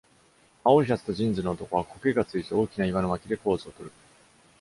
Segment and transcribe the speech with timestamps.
[0.63, 3.91] 青いシャツとジーンズの男は、苔が付いた大きな岩の脇でポーズをとる。